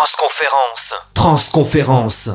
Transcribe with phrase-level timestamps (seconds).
[0.00, 0.94] Transconférence.
[1.12, 2.30] Transconférence.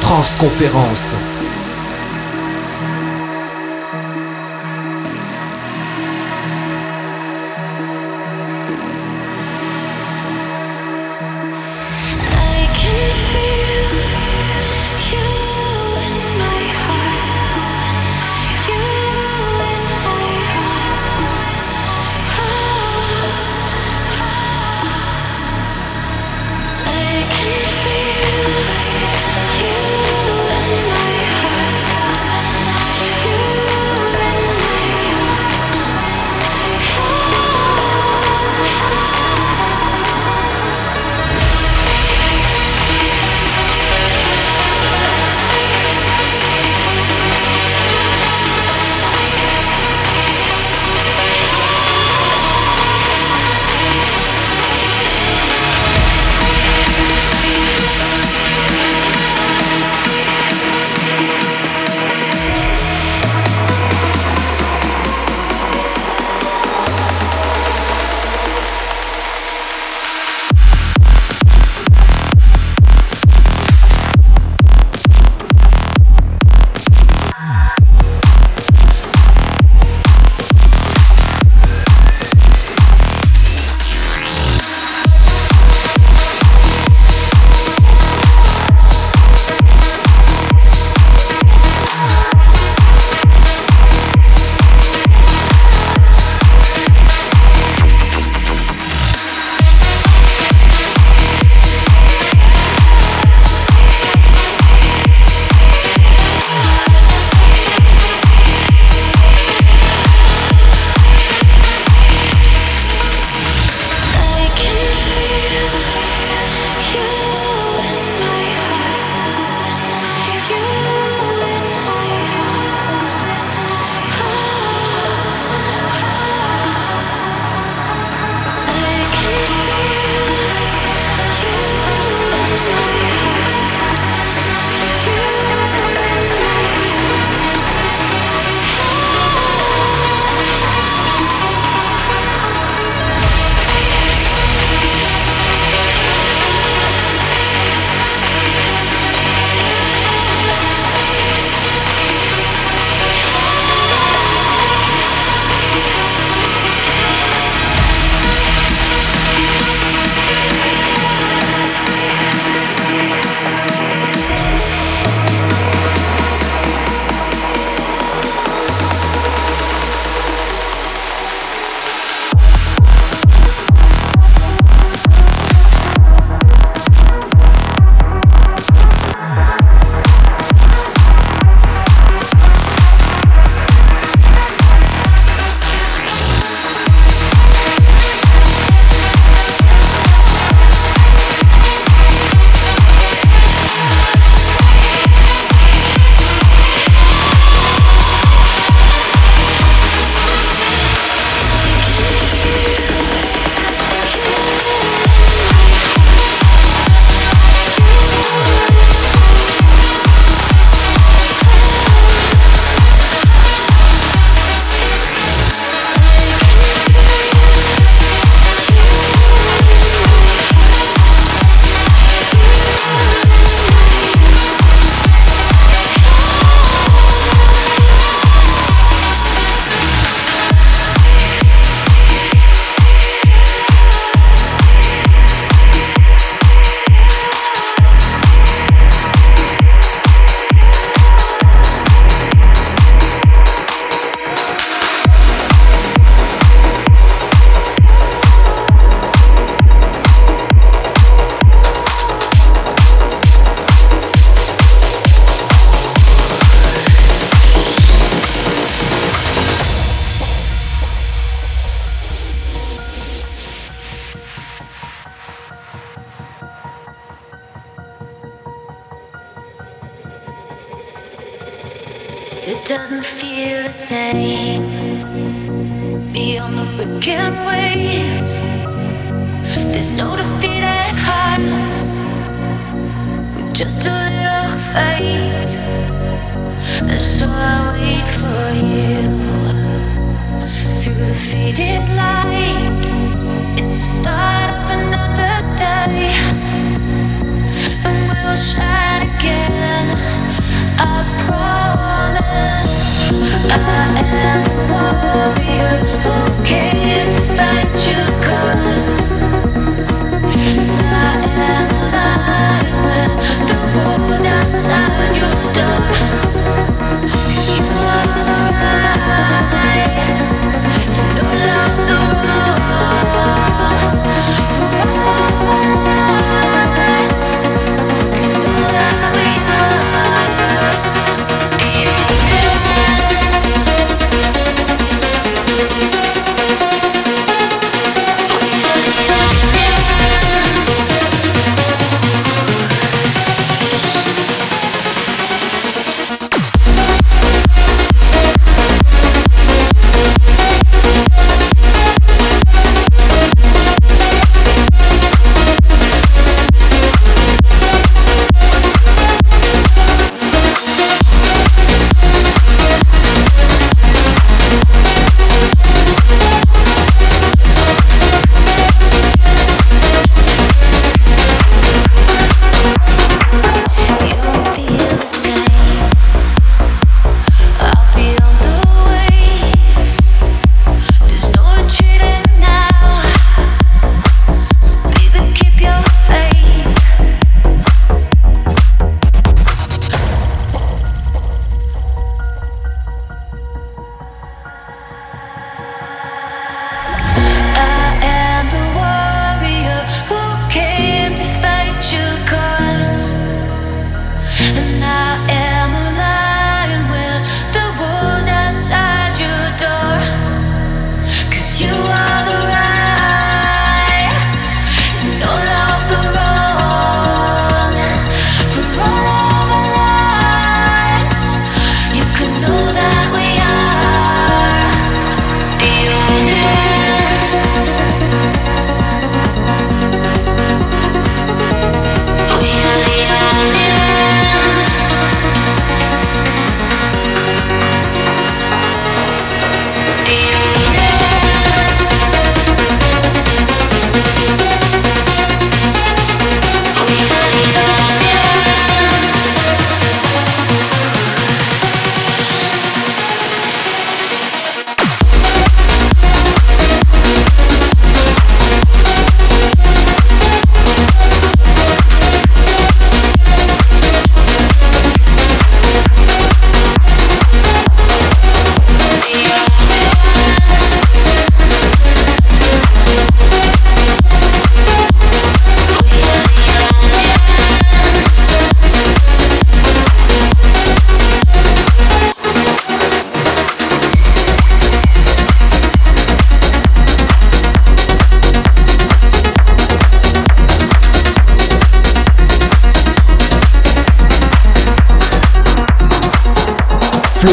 [0.00, 1.16] Transconférence.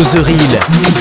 [0.09, 0.96] The Real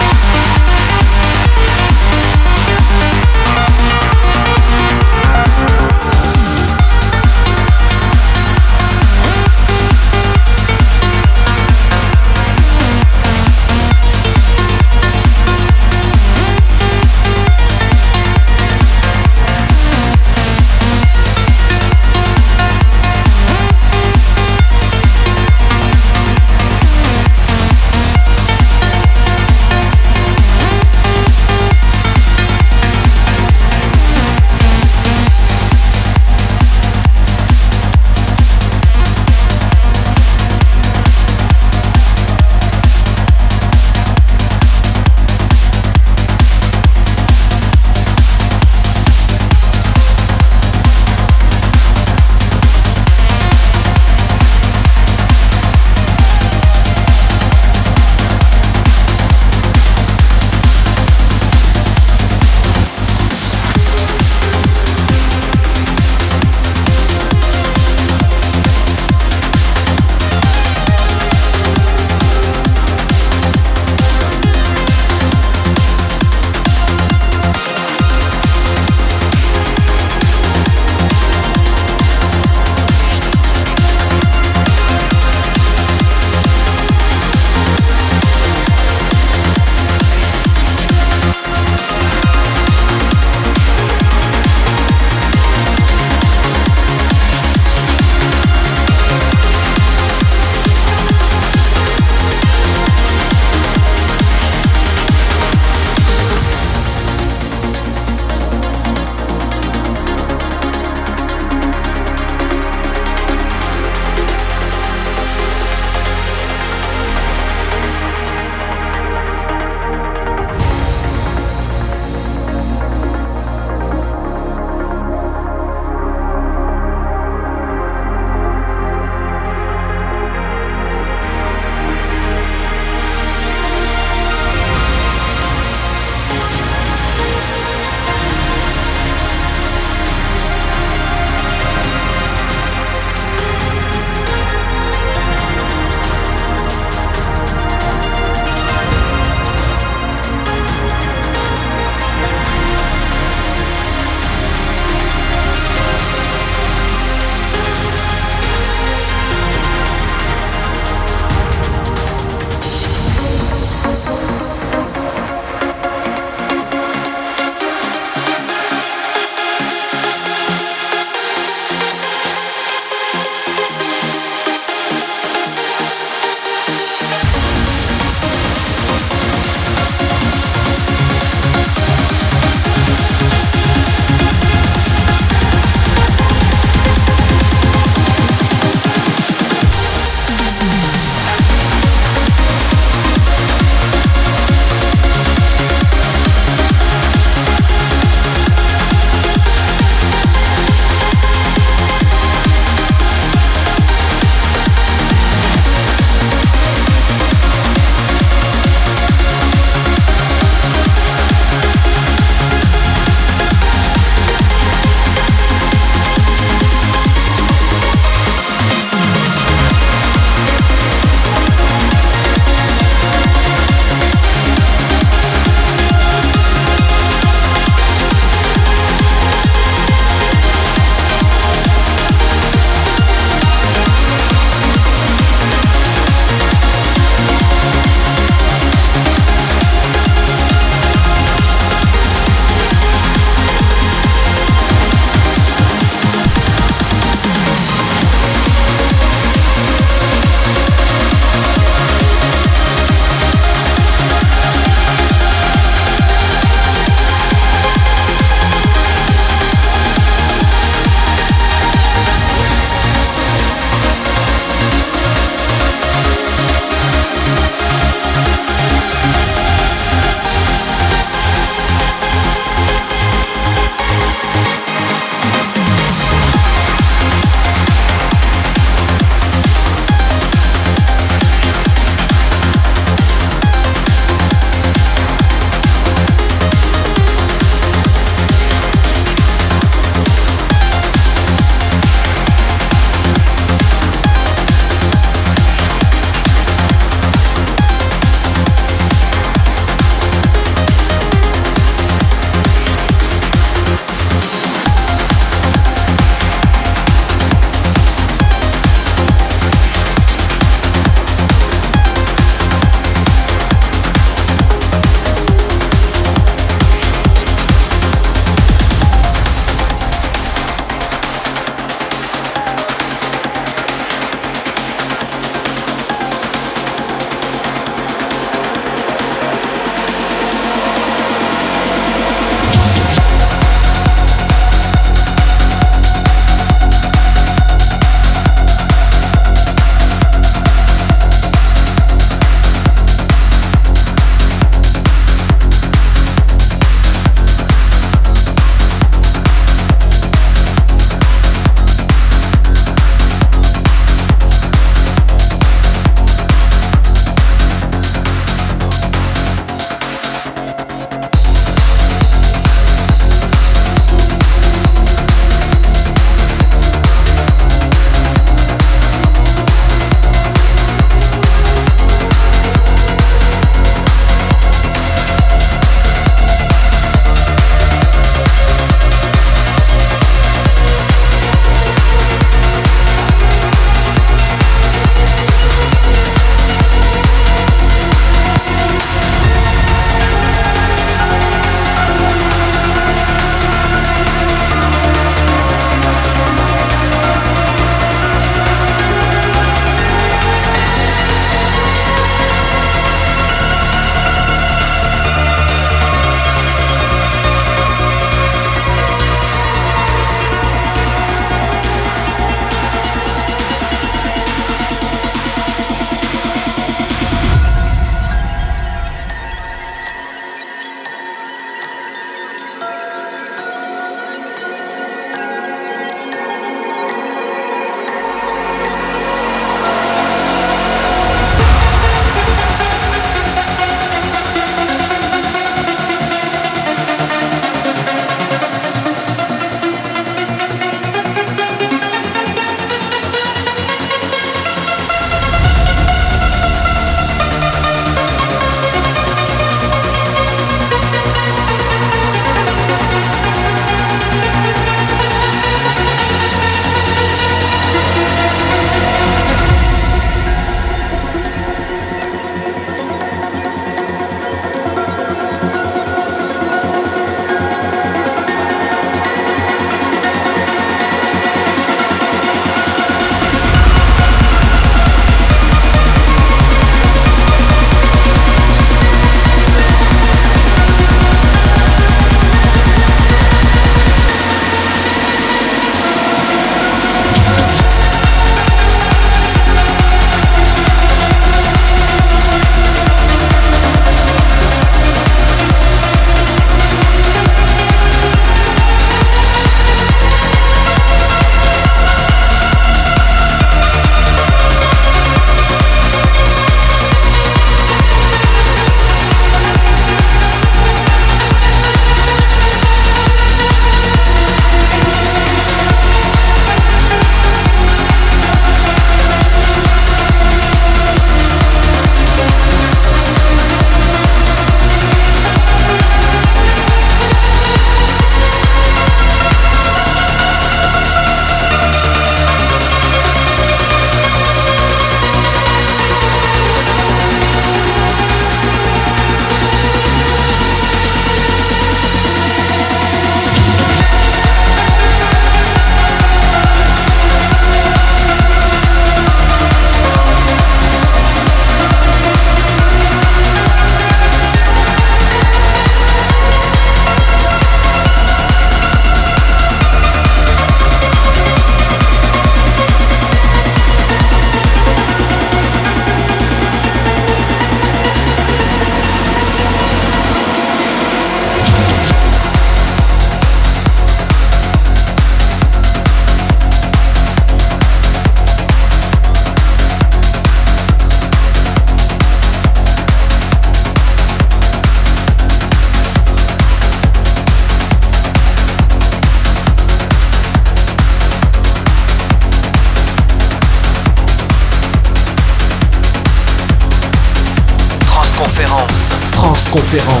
[599.71, 600.00] Transconférence.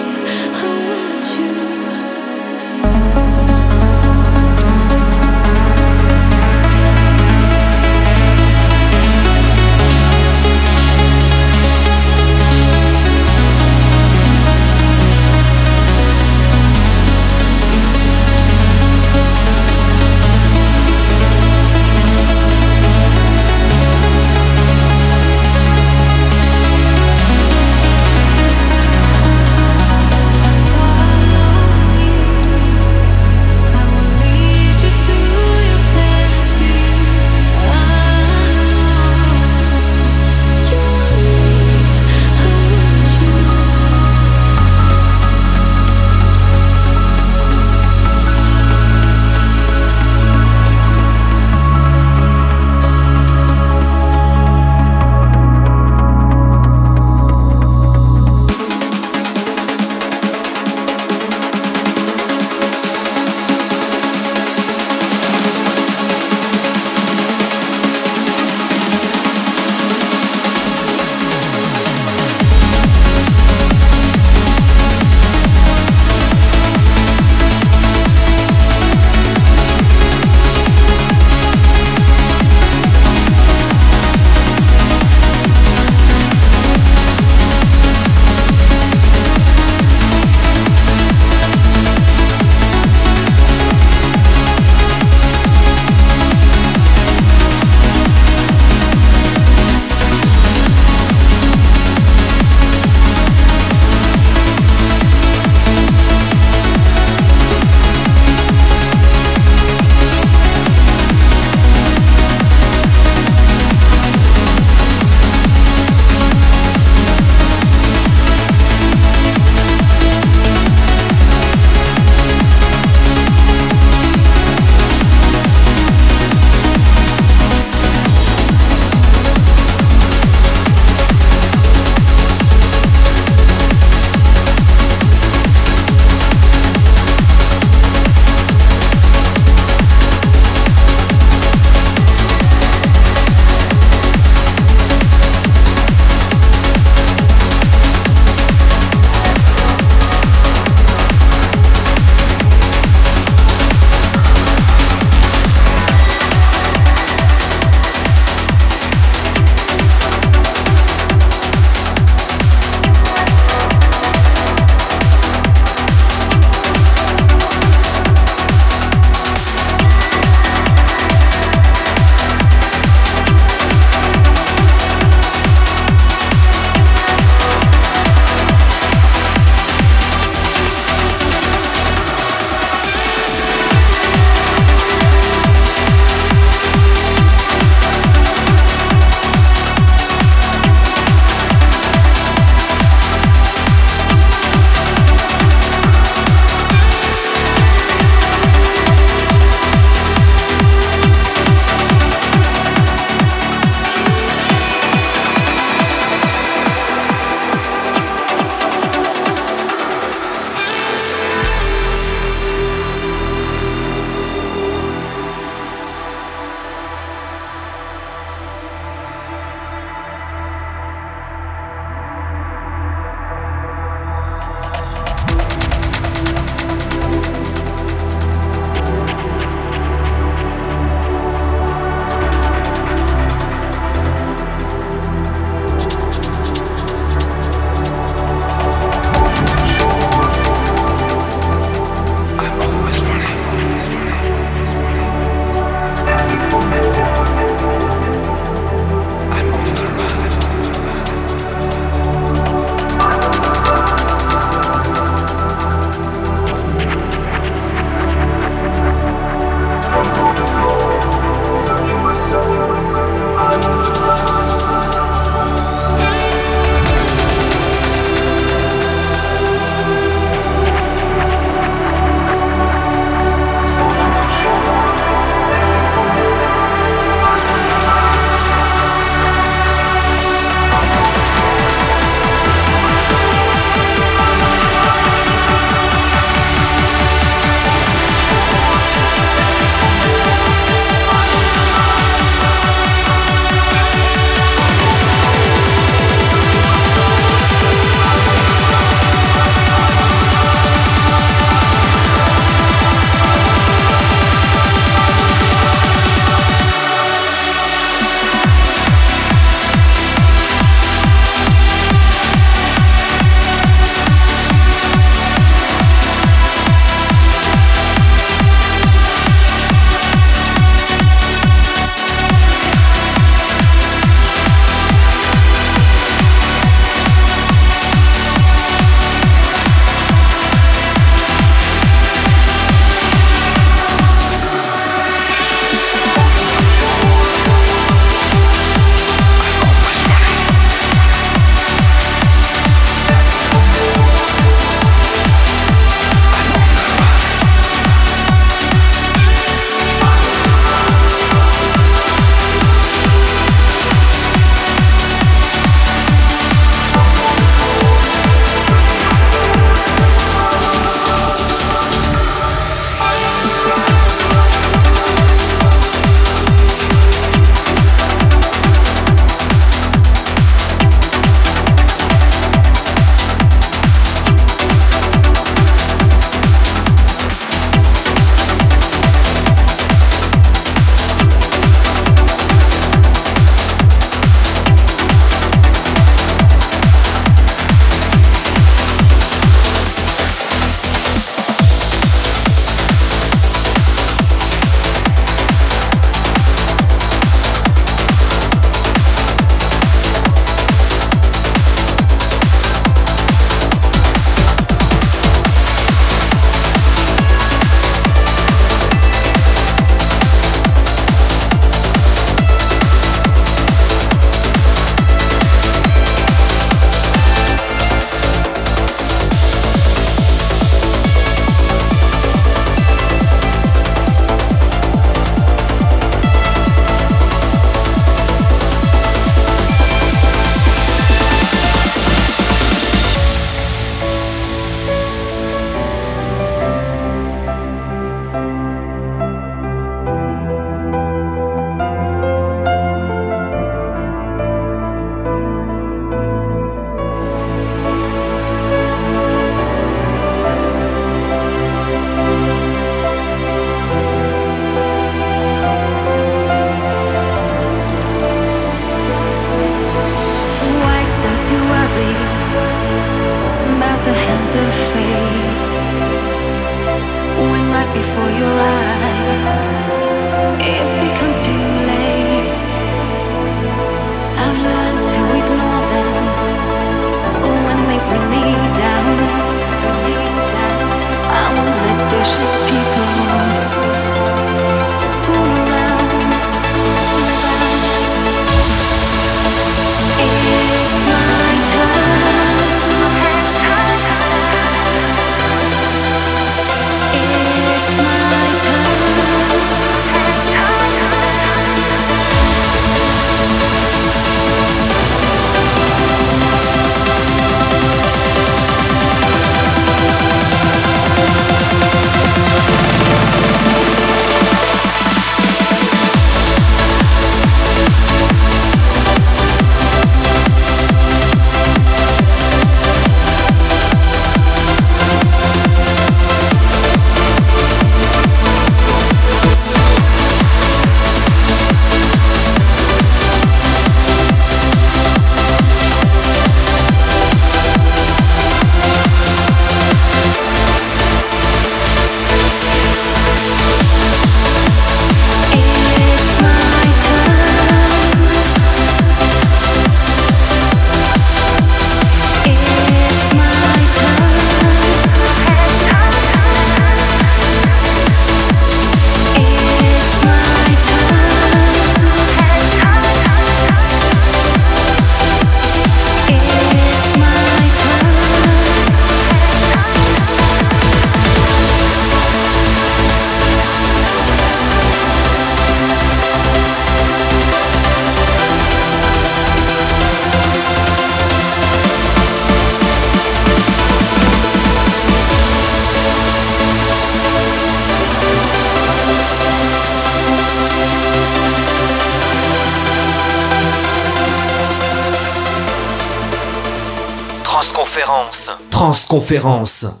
[599.38, 600.00] Transconférence.